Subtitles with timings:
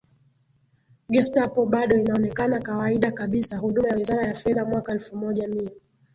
[1.09, 5.71] Gestapo bado inaonekana kawaida kabisahuduma ya wizara ya fedha Mwaka elfu moja mia